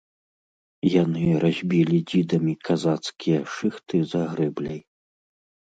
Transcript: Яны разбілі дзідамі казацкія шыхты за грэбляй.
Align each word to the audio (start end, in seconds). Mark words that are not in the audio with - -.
Яны 1.03 1.25
разбілі 1.43 1.97
дзідамі 2.13 2.53
казацкія 2.71 3.39
шыхты 3.59 3.97
за 4.17 4.21
грэбляй. 4.35 4.81